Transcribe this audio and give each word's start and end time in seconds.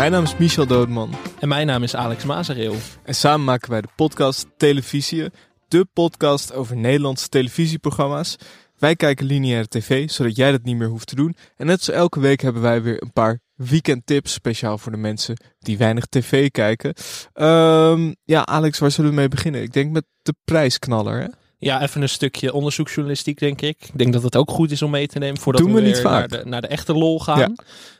Mijn 0.00 0.12
naam 0.12 0.24
is 0.24 0.36
Michel 0.36 0.66
Doodman. 0.66 1.14
En 1.38 1.48
mijn 1.48 1.66
naam 1.66 1.82
is 1.82 1.94
Alex 1.94 2.24
Mazereel. 2.24 2.74
En 3.04 3.14
samen 3.14 3.44
maken 3.44 3.70
wij 3.70 3.80
de 3.80 3.88
podcast 3.96 4.46
Televisie, 4.56 5.30
de 5.68 5.86
podcast 5.92 6.52
over 6.52 6.76
Nederlandse 6.76 7.28
televisieprogramma's. 7.28 8.36
Wij 8.78 8.96
kijken 8.96 9.26
lineaire 9.26 9.68
tv, 9.68 10.10
zodat 10.10 10.36
jij 10.36 10.50
dat 10.50 10.62
niet 10.62 10.76
meer 10.76 10.88
hoeft 10.88 11.06
te 11.06 11.14
doen. 11.14 11.36
En 11.56 11.66
net 11.66 11.82
zoals 11.82 12.00
elke 12.00 12.20
week 12.20 12.40
hebben 12.40 12.62
wij 12.62 12.82
weer 12.82 13.02
een 13.02 13.12
paar 13.12 13.40
weekendtips, 13.54 14.32
speciaal 14.32 14.78
voor 14.78 14.92
de 14.92 14.98
mensen 14.98 15.36
die 15.58 15.78
weinig 15.78 16.06
tv 16.06 16.50
kijken. 16.50 16.94
Um, 17.34 18.16
ja, 18.24 18.46
Alex, 18.46 18.78
waar 18.78 18.90
zullen 18.90 19.10
we 19.10 19.16
mee 19.16 19.28
beginnen? 19.28 19.62
Ik 19.62 19.72
denk 19.72 19.92
met 19.92 20.04
de 20.22 20.34
prijsknaller, 20.44 21.20
hè? 21.20 21.26
Ja, 21.62 21.82
even 21.82 22.02
een 22.02 22.08
stukje 22.08 22.52
onderzoeksjournalistiek, 22.52 23.38
denk 23.38 23.60
ik. 23.60 23.76
Ik 23.84 23.98
denk 23.98 24.12
dat 24.12 24.22
het 24.22 24.36
ook 24.36 24.50
goed 24.50 24.70
is 24.70 24.82
om 24.82 24.90
mee 24.90 25.06
te 25.06 25.18
nemen 25.18 25.40
voordat 25.40 25.62
Doen 25.62 25.72
we, 25.72 25.80
we 25.80 25.86
niet 25.86 25.94
weer 25.94 26.02
vaak. 26.02 26.30
naar 26.30 26.42
de, 26.42 26.48
naar 26.48 26.60
de 26.60 26.66
echte 26.66 26.92
lol 26.94 27.20
gaan. 27.20 27.38
Ja. 27.38 27.50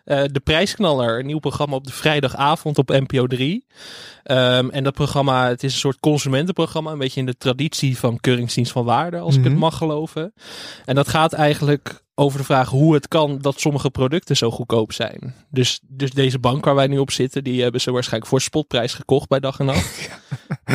Eh, 0.04 0.24
de 0.32 0.40
Prijsknaller, 0.40 1.18
een 1.18 1.26
nieuw 1.26 1.38
programma 1.38 1.76
op 1.76 1.86
de 1.86 1.92
vrijdagavond 1.92 2.78
op 2.78 2.88
NPO 2.88 3.26
3. 3.26 3.64
Ehm, 4.22 4.68
en 4.70 4.84
dat 4.84 4.94
programma, 4.94 5.48
het 5.48 5.62
is 5.62 5.72
een 5.72 5.78
soort 5.78 6.00
consumentenprogramma, 6.00 6.90
een 6.92 6.98
beetje 6.98 7.20
in 7.20 7.26
de 7.26 7.36
traditie 7.36 7.98
van 7.98 8.20
Keuringsdienst 8.20 8.72
van 8.72 8.84
Waarde, 8.84 9.18
als 9.18 9.34
ik 9.34 9.40
Mhm. 9.40 9.50
het 9.50 9.58
mag 9.58 9.76
geloven. 9.76 10.32
En 10.84 10.94
dat 10.94 11.08
gaat 11.08 11.32
eigenlijk 11.32 12.02
over 12.14 12.38
de 12.38 12.44
vraag 12.44 12.68
hoe 12.68 12.94
het 12.94 13.08
kan 13.08 13.38
dat 13.40 13.60
sommige 13.60 13.90
producten 13.90 14.36
zo 14.36 14.50
goedkoop 14.50 14.92
zijn. 14.92 15.34
Dus, 15.50 15.80
dus 15.88 16.10
deze 16.10 16.38
bank 16.38 16.64
waar 16.64 16.74
wij 16.74 16.86
nu 16.86 16.98
op 16.98 17.10
zitten, 17.10 17.44
die 17.44 17.62
hebben 17.62 17.80
ze 17.80 17.90
waarschijnlijk 17.92 18.30
voor 18.30 18.40
spotprijs 18.40 18.94
gekocht 18.94 19.28
bij 19.28 19.40
dag 19.40 19.58
en 19.58 19.66
nacht. 19.66 20.08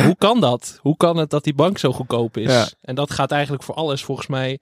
Hoe 0.04 0.16
kan 0.18 0.40
dat? 0.40 0.78
Hoe 0.82 0.96
kan 0.96 1.16
het 1.16 1.30
dat 1.30 1.44
die 1.44 1.54
bank 1.54 1.78
zo 1.78 1.92
goedkoop 1.92 2.36
is? 2.36 2.52
Ja. 2.52 2.68
En 2.82 2.94
dat 2.94 3.10
gaat 3.10 3.30
eigenlijk 3.30 3.62
voor 3.62 3.74
alles. 3.74 4.04
Volgens 4.04 4.26
mij 4.26 4.58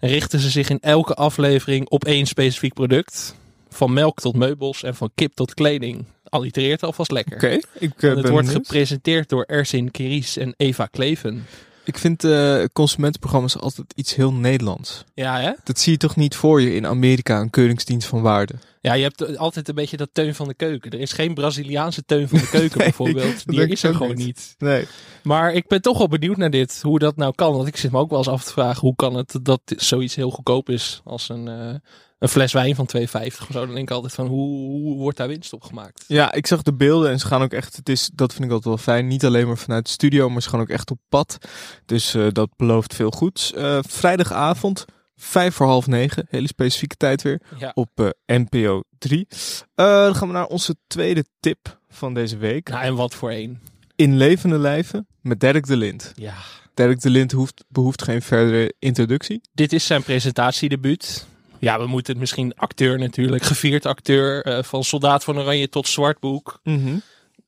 richten 0.00 0.40
ze 0.40 0.50
zich 0.50 0.70
in 0.70 0.80
elke 0.80 1.14
aflevering 1.14 1.88
op 1.88 2.04
één 2.04 2.26
specifiek 2.26 2.74
product. 2.74 3.34
Van 3.68 3.92
melk 3.92 4.20
tot 4.20 4.36
meubels 4.36 4.82
en 4.82 4.94
van 4.94 5.10
kip 5.14 5.34
tot 5.34 5.54
kleding. 5.54 6.04
Allitereert 6.28 6.82
alvast 6.82 7.10
lekker. 7.10 7.34
Oké, 7.34 7.48
ik 7.48 7.62
En 8.02 8.16
het 8.16 8.28
wordt 8.28 8.46
benieuwd. 8.46 8.50
gepresenteerd 8.66 9.28
door 9.28 9.44
Ersin 9.44 9.90
Kiris 9.90 10.36
en 10.36 10.54
Eva 10.56 10.86
Kleven. 10.86 11.46
Ik 11.84 11.98
vind 11.98 12.24
eh, 12.24 12.64
consumentenprogramma's 12.72 13.56
altijd 13.58 13.92
iets 13.96 14.14
heel 14.14 14.32
Nederlands. 14.32 15.04
Ja, 15.14 15.40
hè? 15.40 15.52
Dat 15.64 15.78
zie 15.78 15.92
je 15.92 15.98
toch 15.98 16.16
niet 16.16 16.36
voor 16.36 16.60
je 16.60 16.74
in 16.74 16.86
Amerika, 16.86 17.40
een 17.40 17.50
keuringsdienst 17.50 18.08
van 18.08 18.22
waarde. 18.22 18.54
Ja, 18.84 18.92
je 18.92 19.02
hebt 19.02 19.38
altijd 19.38 19.68
een 19.68 19.74
beetje 19.74 19.96
dat 19.96 20.08
teun 20.12 20.34
van 20.34 20.48
de 20.48 20.54
keuken. 20.54 20.90
Er 20.90 21.00
is 21.00 21.12
geen 21.12 21.34
Braziliaanse 21.34 22.04
teun 22.04 22.28
van 22.28 22.38
de 22.38 22.48
keuken 22.48 22.78
Nee, 22.78 22.86
bijvoorbeeld. 22.86 23.46
Die 23.46 23.68
is 23.68 23.82
er 23.82 23.94
gewoon 23.94 24.14
niet. 24.14 24.26
niet. 24.26 24.54
Nee. 24.58 24.86
Maar 25.22 25.52
ik 25.52 25.66
ben 25.68 25.82
toch 25.82 25.98
wel 25.98 26.08
benieuwd 26.08 26.36
naar 26.36 26.50
dit. 26.50 26.80
Hoe 26.82 26.98
dat 26.98 27.16
nou 27.16 27.34
kan. 27.34 27.52
Want 27.52 27.68
ik 27.68 27.76
zit 27.76 27.92
me 27.92 27.98
ook 27.98 28.10
wel 28.10 28.18
eens 28.18 28.28
af 28.28 28.44
te 28.44 28.52
vragen. 28.52 28.80
Hoe 28.80 28.94
kan 28.96 29.14
het 29.14 29.38
dat 29.42 29.60
zoiets 29.66 30.14
heel 30.14 30.30
goedkoop 30.30 30.68
is. 30.68 31.00
Als 31.04 31.28
een, 31.28 31.48
eh, 31.48 31.74
een 32.18 32.28
fles 32.28 32.52
wijn 32.52 32.74
van 32.74 32.86
2,50 32.86 33.46
of 33.46 33.52
zo. 33.52 33.66
Dan 33.66 33.74
denk 33.74 33.88
ik 33.88 33.94
altijd 33.94 34.14
van 34.14 34.26
hoe, 34.26 34.70
hoe 34.70 34.96
wordt 34.96 35.18
daar 35.18 35.28
winst 35.28 35.52
op 35.52 35.62
gemaakt? 35.62 36.04
Ja, 36.06 36.32
ik 36.32 36.46
zag 36.46 36.62
de 36.62 36.74
beelden 36.74 37.10
en 37.10 37.18
ze 37.18 37.26
gaan 37.26 37.42
ook 37.42 37.52
echt, 37.52 37.76
het 37.76 37.88
is, 37.88 38.10
dat 38.14 38.32
vind 38.32 38.44
ik 38.44 38.50
altijd 38.50 38.74
wel 38.74 38.94
fijn, 38.94 39.06
niet 39.06 39.24
alleen 39.24 39.46
maar 39.46 39.58
vanuit 39.58 39.84
de 39.84 39.92
studio, 39.92 40.30
maar 40.30 40.42
ze 40.42 40.48
gaan 40.48 40.60
ook 40.60 40.68
echt 40.68 40.90
op 40.90 40.98
pad. 41.08 41.38
Dus 41.86 42.14
eh, 42.14 42.26
dat 42.30 42.48
belooft 42.56 42.94
veel 42.94 43.10
goeds. 43.10 43.52
Eh, 43.52 43.78
vrijdagavond, 43.88 44.84
vijf 45.16 45.54
voor 45.54 45.66
half 45.66 45.86
negen, 45.86 46.26
hele 46.30 46.46
specifieke 46.46 46.96
tijd 46.96 47.22
weer, 47.22 47.40
Ja. 47.58 47.70
op 47.74 47.88
eh, 47.94 48.08
NPO 48.26 48.82
3. 48.98 49.26
Eh, 49.74 49.86
dan 49.86 50.14
gaan 50.14 50.28
we 50.28 50.34
naar 50.34 50.46
onze 50.46 50.76
tweede 50.86 51.24
tip 51.40 51.78
van 51.88 52.14
deze 52.14 52.36
week. 52.36 52.68
Nou, 52.68 52.84
en 52.84 52.94
wat 52.94 53.14
voor 53.14 53.30
één. 53.30 53.60
In 53.96 54.16
levende 54.16 54.58
lijven 54.58 55.06
met 55.20 55.40
Dirk 55.40 55.66
de 55.66 55.76
Lind. 55.76 56.12
Ja. 56.14 56.34
Dirk 56.74 57.00
de 57.00 57.10
Lind 57.10 57.32
hoeft, 57.32 57.64
behoeft 57.68 58.02
geen 58.02 58.22
verdere 58.22 58.74
introductie. 58.78 59.40
Dit 59.52 59.72
is 59.72 59.86
zijn 59.86 60.02
presentatiedebuut. 60.02 61.26
Ja, 61.58 61.78
we 61.78 61.86
moeten 61.86 62.12
het 62.12 62.20
misschien 62.20 62.54
acteur 62.56 62.98
natuurlijk. 62.98 63.42
Gevierd 63.42 63.86
acteur. 63.86 64.44
eh, 64.44 64.62
van 64.62 64.84
Soldaat 64.84 65.24
van 65.24 65.38
Oranje 65.38 65.68
tot 65.68 65.88
Zwartboek. 65.88 66.60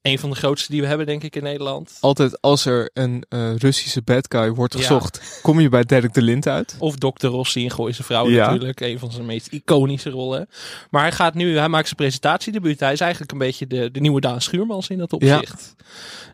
Een 0.06 0.18
van 0.18 0.30
de 0.30 0.36
grootste 0.36 0.70
die 0.72 0.80
we 0.80 0.86
hebben 0.86 1.06
denk 1.06 1.22
ik 1.22 1.36
in 1.36 1.42
Nederland. 1.42 1.96
Altijd 2.00 2.40
als 2.42 2.64
er 2.66 2.90
een 2.94 3.24
eh, 3.28 3.54
Russische 3.56 4.02
bad 4.02 4.26
guy 4.28 4.50
wordt 4.50 4.72
Ja. 4.72 4.78
gezocht, 4.80 5.40
kom 5.42 5.60
je 5.60 5.68
bij 5.68 5.82
Dirk 5.84 6.14
de 6.14 6.22
Lind 6.22 6.46
uit. 6.48 6.76
Of 6.78 6.96
Dr. 6.96 7.26
Rossi 7.26 7.62
in 7.62 7.70
Gooise 7.70 8.02
Vrouw 8.02 8.28
Ja. 8.28 8.46
natuurlijk. 8.46 8.80
Een 8.80 8.98
van 8.98 9.12
zijn 9.12 9.26
meest 9.26 9.46
iconische 9.46 10.10
rollen. 10.10 10.48
Maar 10.90 11.02
hij 11.02 11.12
gaat 11.12 11.34
nu, 11.34 11.58
hij 11.58 11.68
maakt 11.68 11.84
zijn 11.84 11.96
presentatiedebuut. 11.96 12.80
Hij 12.80 12.92
is 12.92 13.00
eigenlijk 13.00 13.32
een 13.32 13.38
beetje 13.38 13.66
de, 13.66 13.90
de 13.90 14.00
nieuwe 14.00 14.20
Daan 14.20 14.40
Schuurmans 14.40 14.88
in 14.88 14.98
dat 14.98 15.12
opzicht. 15.12 15.74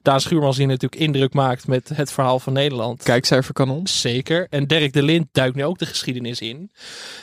Daan 0.02 0.20
Schuurmans 0.20 0.56
die 0.56 0.66
natuurlijk 0.66 1.02
indruk 1.02 1.32
maakt 1.34 1.66
met 1.66 1.90
het 1.94 2.12
verhaal 2.12 2.38
van 2.38 2.52
Nederland. 2.52 3.02
Kijkcijfer 3.02 3.52
kan 3.54 3.70
ons. 3.70 4.00
Zeker. 4.00 4.46
En 4.50 4.66
Dirk 4.66 4.92
de 4.92 5.02
Lind 5.02 5.26
duikt 5.32 5.56
nu 5.56 5.64
ook 5.64 5.78
de 5.78 5.86
geschiedenis 5.86 6.40
in. 6.40 6.70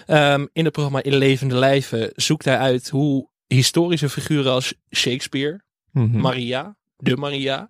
Ehm, 0.06 0.46
in 0.54 0.64
het 0.64 0.74
programma 0.74 1.04
In 1.04 1.16
Levende 1.16 1.56
Lijven 1.56 2.12
zoekt 2.16 2.46
hij 2.46 2.58
uit 2.58 2.90
hoe 2.90 3.28
historische 3.48 4.10
figuren 4.10 4.52
als 4.52 4.74
Shakespeare, 4.96 5.62
Mhm. 5.92 6.20
Maria, 6.20 6.76
de 6.98 7.18
Maria 7.18 7.70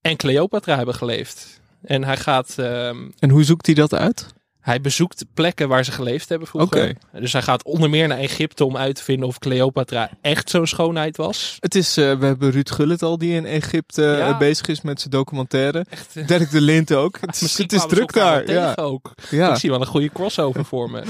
en 0.00 0.16
Cleopatra 0.16 0.76
hebben 0.76 0.94
geleefd. 0.94 1.60
En 1.82 2.04
hij 2.04 2.16
gaat 2.16 2.54
ehm, 2.58 3.10
En 3.18 3.30
hoe 3.30 3.44
zoekt 3.44 3.66
hij 3.66 3.74
dat 3.74 3.94
uit? 3.94 4.34
Hij 4.60 4.80
bezoekt 4.80 5.24
plekken 5.34 5.68
waar 5.68 5.84
ze 5.84 5.92
geleefd 5.92 6.28
hebben 6.28 6.48
vroeger. 6.48 6.96
Dus 7.12 7.32
hij 7.32 7.42
gaat 7.42 7.64
onder 7.64 7.90
meer 7.90 8.08
naar 8.08 8.18
Egypte 8.18 8.64
om 8.64 8.76
uit 8.76 8.94
te 8.94 9.04
vinden 9.04 9.28
of 9.28 9.38
Cleopatra 9.38 10.10
echt 10.20 10.50
zo'n 10.50 10.66
schoonheid 10.66 11.16
was. 11.16 11.56
Het 11.60 11.74
is, 11.74 11.96
eh, 11.96 12.18
we 12.18 12.26
hebben 12.26 12.50
Ruud 12.50 12.70
Gullit 12.70 13.02
al 13.02 13.18
die 13.18 13.34
in 13.34 13.46
Egypte 13.46 14.16
eh, 14.16 14.38
bezig 14.38 14.66
is 14.66 14.80
met 14.80 14.98
zijn 15.00 15.10
documentaire. 15.10 15.84
Echt, 15.90 16.16
eh, 16.16 16.26
Dirk 16.26 16.50
de 16.50 16.60
Lint 16.60 16.92
ook. 16.92 17.18
Het 17.28 17.40
is, 17.40 17.58
het 17.58 17.72
is 17.72 17.86
druk 17.86 18.12
daar. 18.12 18.50
Ja. 18.50 18.74
ook. 18.74 19.14
Ja. 19.30 19.50
Ik 19.50 19.56
zie 19.56 19.70
wel 19.70 19.80
een 19.80 19.86
goede 19.86 20.12
crossover 20.12 20.64
voor 20.64 20.90
me. 20.90 21.02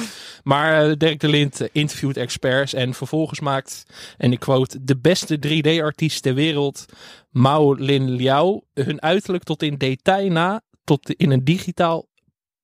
Maar 0.43 0.99
Dirk 0.99 1.21
de 1.21 1.29
Lind 1.29 1.61
eh, 1.61 1.69
interviewt 1.73 2.17
experts 2.17 2.75
en 2.75 2.95
vervolgens 2.95 3.41
maakt, 3.41 3.83
en 4.17 4.33
ik 4.33 4.41
quote, 4.41 4.85
de 4.85 4.99
beste 4.99 5.39
3D-artiest 5.47 6.23
ter 6.23 6.35
wereld, 6.35 6.85
Mao 7.31 7.75
Lin 7.75 8.11
Liao, 8.11 8.63
hun 8.75 9.03
uiterlijk 9.03 9.45
tot 9.45 9.63
in 9.63 9.77
detail 9.77 10.31
na, 10.31 10.61
tot 10.85 11.11
in 11.11 11.31
een 11.31 11.45
digitaal 11.45 12.08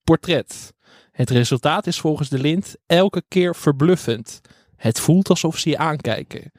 portret. 0.05 0.73
Het 1.13 1.31
resultaat 1.31 1.87
is 1.87 2.01
volgens 2.01 2.29
de 2.29 2.39
Lind 2.39 2.77
elke 2.87 3.23
keer 3.29 3.55
verbluffend. 3.55 4.41
Het 4.77 5.01
voelt 5.01 5.29
alsof 5.29 5.59
ze 5.59 5.69
je 5.69 5.79
aankijken. 5.79 6.53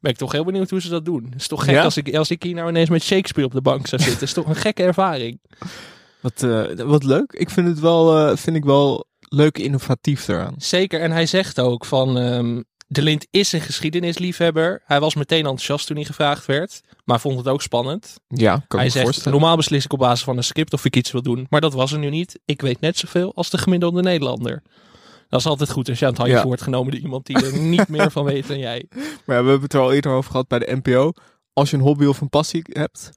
Ben 0.00 0.12
ik 0.12 0.18
toch 0.18 0.32
heel 0.32 0.44
benieuwd 0.44 0.70
hoe 0.70 0.80
ze 0.80 0.88
dat 0.88 1.04
doen. 1.04 1.24
Het 1.24 1.40
is 1.40 1.48
toch 1.48 1.64
gek 1.64 1.74
Ja? 1.74 1.82
als, 1.82 1.96
ik, 1.96 2.14
als 2.14 2.30
ik 2.30 2.42
hier 2.42 2.54
nou 2.54 2.68
ineens 2.68 2.88
met 2.88 3.02
Shakespeare 3.02 3.48
op 3.48 3.54
de 3.54 3.62
bank 3.62 3.86
zou 3.86 4.02
zitten. 4.02 4.20
Het 4.20 4.28
is 4.28 4.34
toch 4.34 4.46
een 4.46 4.56
gekke 4.56 4.82
ervaring. 4.82 5.40
Wat, 6.20 6.42
eh, 6.42 6.84
wat 6.84 7.04
leuk. 7.04 7.32
Ik 7.32 7.50
vind 7.50 7.68
het 7.68 7.80
wel, 7.80 8.16
eh, 8.16 8.36
vind 8.36 8.56
ik 8.56 8.64
wel 8.64 9.06
leuk 9.20 9.58
innovatief 9.58 10.28
eraan. 10.28 10.54
Zeker, 10.56 11.00
en 11.00 11.10
hij 11.10 11.26
zegt 11.26 11.60
ook 11.60 11.84
van 11.84 12.18
ehm, 12.18 12.62
de 12.92 13.02
Lind 13.02 13.26
is 13.30 13.52
een 13.52 13.60
geschiedenisliefhebber. 13.60 14.82
Hij 14.84 15.00
was 15.00 15.14
meteen 15.14 15.38
enthousiast 15.38 15.86
toen 15.86 15.96
hij 15.96 16.04
gevraagd 16.04 16.46
werd, 16.46 16.80
maar 17.04 17.20
vond 17.20 17.38
het 17.38 17.48
ook 17.48 17.62
spannend. 17.62 18.16
Ja, 18.28 18.64
kan 18.68 18.78
hij 18.80 18.90
zegt, 18.90 19.04
voorstellen. 19.04 19.38
normaal 19.38 19.56
beslis 19.56 19.84
ik 19.84 19.92
op 19.92 19.98
basis 19.98 20.24
van 20.24 20.36
een 20.36 20.44
script 20.44 20.72
of 20.72 20.84
ik 20.84 20.96
iets 20.96 21.10
wil 21.12 21.22
doen, 21.22 21.46
maar 21.50 21.60
dat 21.60 21.72
was 21.72 21.92
er 21.92 21.98
nu 21.98 22.10
niet. 22.10 22.38
Ik 22.44 22.60
weet 22.60 22.80
net 22.80 22.96
zoveel 22.98 23.34
als 23.34 23.50
de 23.50 23.58
gemiddelde 23.58 24.02
Nederlander. 24.02 24.62
Dat 25.28 25.40
is 25.40 25.46
altijd 25.46 25.70
goed 25.70 25.88
als 25.88 25.98
je 25.98 26.04
aan 26.04 26.10
het 26.10 26.20
handje 26.20 26.36
Ja. 26.38 26.44
wordt 26.44 26.62
genomen 26.62 26.92
door 26.92 27.00
iemand 27.00 27.26
die 27.26 27.36
er 27.44 27.58
niet 27.76 27.88
meer 27.88 28.10
van 28.10 28.24
weet 28.24 28.46
dan 28.48 28.58
jij. 28.58 28.86
Maar 28.90 29.04
ja, 29.04 29.12
we 29.26 29.32
hebben 29.34 29.60
het 29.60 29.74
er 29.74 29.80
al 29.80 29.92
eerder 29.92 30.12
over 30.12 30.30
gehad 30.30 30.48
bij 30.48 30.58
de 30.58 30.80
NPO. 30.82 31.12
Als 31.52 31.70
je 31.70 31.76
een 31.76 31.82
hobby 31.82 32.04
of 32.04 32.20
een 32.20 32.28
passie 32.28 32.62
hebt, 32.72 33.10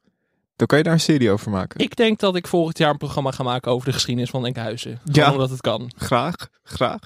dan 0.55 0.67
kan 0.67 0.77
je 0.77 0.83
daar 0.83 0.93
een 0.93 0.99
serie 0.99 1.31
over 1.31 1.51
maken. 1.51 1.79
Ik 1.79 1.95
denk 1.95 2.19
dat 2.19 2.35
ik 2.35 2.47
volgend 2.47 2.77
jaar 2.77 2.89
een 2.89 2.97
programma 2.97 3.31
ga 3.31 3.43
maken 3.43 3.71
over 3.71 3.87
de 3.87 3.93
geschiedenis 3.93 4.29
van 4.29 4.45
Enkhuizen. 4.45 4.99
Ja. 5.03 5.13
Gewoon 5.13 5.31
omdat 5.31 5.49
het 5.49 5.61
kan. 5.61 5.91
Graag, 5.97 6.33
graag. 6.63 6.99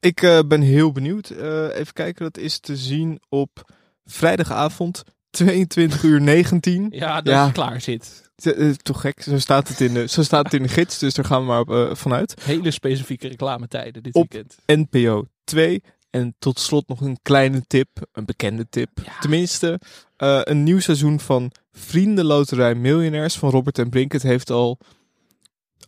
Ik 0.00 0.22
eh, 0.22 0.38
ben 0.46 0.60
heel 0.60 0.92
benieuwd. 0.92 1.30
Eh, 1.30 1.74
even 1.76 1.92
kijken, 1.92 2.24
dat 2.24 2.36
is 2.38 2.58
te 2.58 2.76
zien 2.76 3.20
op 3.28 3.70
vrijdagavond 4.04 5.02
22 5.30 6.02
uur 6.02 6.20
19. 6.20 6.86
Ja, 6.90 7.20
dat 7.20 7.34
Ja. 7.34 7.46
je 7.46 7.52
klaar 7.52 7.80
zit. 7.80 8.30
Eh, 8.36 8.68
eh, 8.68 8.74
toch 8.74 9.00
gek, 9.00 9.22
zo 9.22 9.38
staat, 9.38 9.68
het 9.68 9.80
in 9.80 9.94
de, 9.94 10.06
zo 10.08 10.22
staat 10.22 10.44
het 10.44 10.54
in 10.54 10.62
de 10.62 10.68
gids, 10.68 10.98
dus 10.98 11.14
daar 11.14 11.24
gaan 11.24 11.40
we 11.40 11.46
maar 11.46 11.60
op, 11.60 11.96
vanuit. 11.96 12.34
Hele 12.42 12.70
specifieke 12.70 13.28
reclametijden 13.28 14.02
dit 14.02 14.14
Op- 14.14 14.32
weekend. 14.32 14.56
NPO 14.66 15.24
2. 15.44 15.82
En 16.10 16.34
tot 16.38 16.58
slot 16.58 16.88
nog 16.88 17.00
een 17.00 17.18
kleine 17.22 17.62
tip, 17.66 17.88
een 18.12 18.24
bekende 18.24 18.66
tip. 18.70 18.88
Ja. 19.04 19.18
Tenminste, 19.20 19.80
een 20.16 20.62
nieuw 20.62 20.80
seizoen 20.80 21.20
van 21.20 21.52
Vriendenloterij 21.78 22.74
Miljonairs 22.74 23.36
van 23.36 23.50
Robert 23.50 23.78
en 23.78 23.88
Brink. 23.90 24.12
Het 24.12 24.22
heeft 24.22 24.50
al 24.50 24.78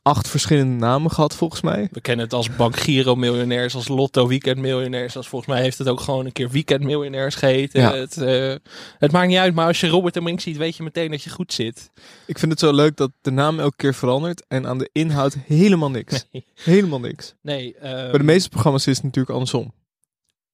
acht 0.02 0.28
verschillende 0.28 0.74
namen 0.86 1.10
gehad 1.10 1.34
volgens 1.36 1.60
mij. 1.60 1.88
We 1.92 2.00
kennen 2.00 2.24
het 2.24 2.34
als 2.34 2.56
Bank 2.56 2.76
Giro 2.76 3.14
miljonairs, 3.14 3.74
als 3.74 3.88
Lotto 3.88 4.26
Weekend 4.28 4.58
miljonairs. 4.58 5.16
Als 5.16 5.28
volgens 5.28 5.50
mij 5.52 5.62
heeft 5.62 5.78
het 5.78 5.88
ook 5.88 6.00
gewoon 6.00 6.26
een 6.26 6.32
keer 6.32 6.50
Weekend 6.50 6.82
miljonairs 6.84 7.34
geheten. 7.34 7.80
Ja. 7.80 7.94
Het, 7.94 8.16
eh, 8.16 8.54
het 8.98 9.12
maakt 9.12 9.28
niet 9.28 9.36
uit, 9.36 9.54
maar 9.54 9.66
als 9.66 9.80
je 9.80 9.88
Robert 9.88 10.16
en 10.16 10.22
Brink 10.22 10.40
ziet, 10.40 10.56
weet 10.56 10.76
je 10.76 10.82
meteen 10.82 11.10
dat 11.10 11.22
je 11.22 11.30
goed 11.30 11.52
zit. 11.52 11.90
Ik 12.26 12.38
vind 12.38 12.50
het 12.50 12.60
zo 12.60 12.72
leuk 12.72 12.96
dat 12.96 13.10
de 13.20 13.30
naam 13.30 13.60
elke 13.60 13.76
keer 13.76 13.94
verandert 13.94 14.44
en 14.48 14.66
aan 14.66 14.78
de 14.78 14.90
inhoud 14.92 15.36
helemaal 15.46 15.90
niks. 15.90 16.26
Nee, 16.32 16.46
Helemaal 16.54 17.00
niks. 17.00 17.34
nee 17.42 17.74
ehm, 17.76 18.10
Bij 18.10 18.18
de 18.18 18.24
meeste 18.24 18.48
programma's 18.48 18.86
is 18.86 18.94
het 18.96 19.04
natuurlijk 19.04 19.34
andersom. 19.34 19.72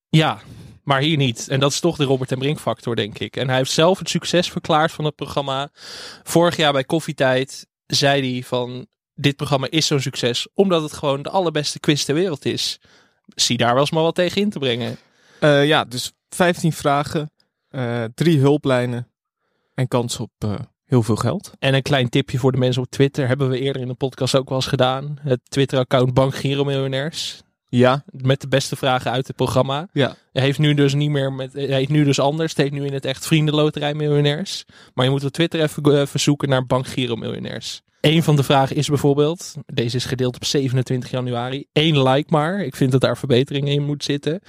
Ja, 0.09 0.41
maar 0.87 1.01
hier 1.01 1.17
niet. 1.17 1.49
En 1.49 1.61
dat 1.61 1.71
is 1.71 1.81
toch 1.81 1.97
de 1.97 2.05
Robert 2.05 2.33
en 2.33 2.39
Brink 2.39 2.59
factor, 2.61 2.97
denk 2.97 3.19
ik. 3.19 3.37
En 3.37 3.49
hij 3.49 3.57
heeft 3.57 3.71
zelf 3.71 3.99
het 3.99 4.09
succes 4.09 4.51
verklaard 4.51 4.93
van 4.93 5.05
het 5.05 5.15
programma. 5.15 5.71
Vorig 6.23 6.57
jaar 6.57 6.73
bij 6.73 6.85
Koffietijd 6.85 7.67
zei 7.87 8.33
hij 8.33 8.43
van... 8.43 8.87
Dit 9.15 9.37
programma 9.37 9.67
is 9.71 9.87
zo'n 9.87 10.01
succes 10.01 10.49
omdat 10.55 10.83
het 10.83 10.93
gewoon 10.93 11.23
de 11.23 11.31
allerbeste 11.31 11.81
quiz 11.81 12.05
ter 12.05 12.15
wereld 12.15 12.45
is. 12.45 12.81
Zie 13.35 13.57
daar 13.57 13.73
wel 13.73 13.81
eens 13.81 13.91
maar 13.91 14.03
wat 14.03 14.15
tegen 14.15 14.41
in 14.41 14.51
te 14.51 14.59
brengen. 14.59 14.97
Eh, 15.41 15.67
ja, 15.67 15.85
dus 15.85 16.13
15 16.29 16.73
vragen. 16.73 17.31
eh, 17.69 18.05
drie 18.15 18.39
hulplijnen 18.39 19.09
en 19.75 19.89
kans 19.89 20.21
op 20.21 20.31
eh, 20.39 20.55
heel 20.85 21.03
veel 21.03 21.17
geld. 21.17 21.53
En 21.59 21.75
een 21.75 21.83
klein 21.83 22.09
tipje 22.09 22.39
voor 22.39 22.53
de 22.53 22.59
mensen 22.59 22.83
op 22.83 22.91
Twitter. 22.91 23.27
Hebben 23.27 23.49
we 23.49 23.61
eerder 23.61 23.83
in 23.83 23.89
de 23.89 23.95
podcast 23.95 24.37
ook 24.37 24.49
wel 24.49 24.59
eens 24.59 24.67
gedaan. 24.67 25.19
Het 25.21 25.41
Twitter-account 25.49 26.15
Bank 26.15 26.35
Giro 26.35 26.65
Miljonairs. 26.65 27.43
Ja, 27.77 28.05
Met 28.11 28.41
de 28.41 28.49
beste 28.49 28.77
vragen 28.77 29.11
uit 29.11 29.27
het 29.27 29.37
programma. 29.37 29.89
ja. 29.93 30.17
Hij 30.33 30.45
heeft 30.45 30.59
nu 30.59 30.75
dus 30.75 30.95
niet 30.95 31.11
meer 31.11 31.33
met. 31.33 31.53
Hij 31.53 31.65
heet 31.65 31.89
nu 31.89 32.05
dus 32.05 32.21
anders. 32.21 32.53
Het 32.53 32.61
heet 32.61 32.73
nu 32.73 32.85
in 32.87 32.93
het 32.93 33.05
echt 33.05 33.27
Vriendenloterij 33.27 33.95
Miljonairs. 33.95 34.65
Maar 34.95 35.05
je 35.05 35.11
moet 35.11 35.25
op 35.25 35.31
Twitter 35.31 35.61
even 35.61 36.01
eh, 36.01 36.07
verzoeken 36.07 36.49
naar 36.49 36.67
Bank 36.67 36.87
Giro 36.87 37.17
Miljonairs. 37.17 37.83
Een 38.01 38.23
van 38.23 38.37
de 38.37 38.43
vragen 38.43 38.77
is 38.77 38.89
bijvoorbeeld. 38.89 39.55
Deze 39.67 39.97
is 39.97 40.05
gedeeld 40.05 40.37
op 40.37 40.45
27 40.45 41.11
januari. 41.11 41.67
Eén 41.73 42.03
like 42.03 42.31
maar. 42.31 42.61
Ik 42.61 42.77
vind 42.77 42.93
dat 42.93 43.01
daar 43.01 43.17
verbetering 43.17 43.69
in 43.69 43.83
moet 43.85 44.05
zitten. 44.05 44.41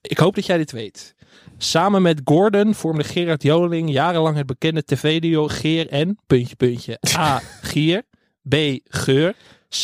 Ik 0.00 0.18
hoop 0.18 0.34
dat 0.34 0.46
jij 0.46 0.56
dit 0.56 0.72
weet. 0.72 1.14
Samen 1.58 2.02
met 2.02 2.20
Gordon 2.24 2.74
vormde 2.74 3.04
Gerard 3.04 3.42
Joling 3.42 3.90
jarenlang 3.90 4.36
het 4.36 4.46
bekende 4.46 4.84
tv-duo 4.84 5.48
Geer 5.48 5.88
en... 5.88 6.18
Puntje, 6.26 6.56
puntje. 6.56 6.98
A. 7.16 7.40
Gier. 7.62 8.02
B. 8.48 8.54
Geur. 8.84 9.34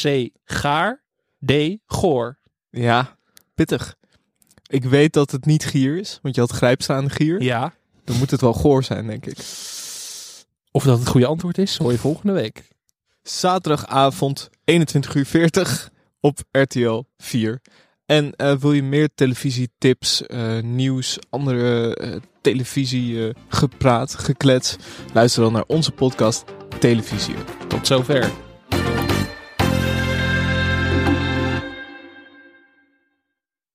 C. 0.02 0.28
Gaar. 0.44 1.02
D. 1.46 1.52
Goor. 1.86 2.38
Ja, 2.70 3.16
pittig. 3.54 3.94
Ik 4.66 4.84
weet 4.84 5.12
dat 5.12 5.30
het 5.30 5.44
niet 5.44 5.64
gier 5.64 5.98
is, 5.98 6.18
want 6.22 6.34
je 6.34 6.40
had 6.40 6.50
grijpstaande 6.50 7.10
gier. 7.10 7.42
Ja. 7.42 7.74
Dan 8.04 8.16
moet 8.16 8.30
het 8.30 8.40
wel 8.40 8.52
goor 8.52 8.84
zijn, 8.84 9.06
denk 9.06 9.26
ik. 9.26 9.38
Of 10.70 10.84
dat 10.84 10.98
het 10.98 11.08
goede 11.08 11.26
antwoord 11.26 11.58
is, 11.58 11.76
hoor 11.76 11.92
je 11.92 11.98
volgende 11.98 12.32
week. 12.32 12.68
Zaterdagavond, 13.22 14.50
21 14.64 15.14
uur 15.14 15.26
40 15.26 15.90
op 16.20 16.38
RTL 16.50 17.02
4. 17.16 17.60
En 18.06 18.32
eh, 18.36 18.56
wil 18.56 18.72
je 18.72 18.82
meer 18.82 19.08
televisietips, 19.14 20.26
eh, 20.26 20.60
nieuws, 20.60 21.18
andere 21.28 21.94
eh, 21.94 22.16
televisie 22.40 23.32
gepraat, 23.48 24.14
geklets? 24.14 24.76
Luister 25.12 25.42
dan 25.42 25.52
naar 25.52 25.64
onze 25.66 25.92
podcast 25.92 26.44
Televisie. 26.78 27.34
Tot 27.68 27.86
zover. 27.86 28.49